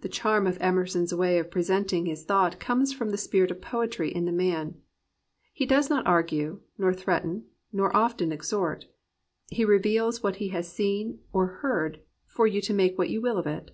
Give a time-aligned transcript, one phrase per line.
[0.00, 2.24] The charm of Emerson's way of presenting his.
[2.24, 4.80] thought comes from the spirit of poetry in the man»
[5.52, 8.86] He does not argue, nor threaten, nor often exhort;
[9.50, 13.36] he reveals what he has seen or heard, for you to make what you will
[13.36, 13.72] of it.